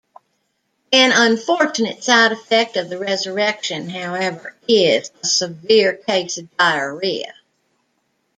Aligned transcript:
An 0.91 1.11
unfortunate 1.13 2.03
side-effect 2.03 2.75
of 2.75 2.89
the 2.89 2.97
resurrection, 2.97 3.87
however, 3.87 4.55
is 4.67 5.11
a 5.23 5.27
severe 5.27 5.93
case 5.93 6.39
of 6.39 6.47
diarrhea. 6.57 7.35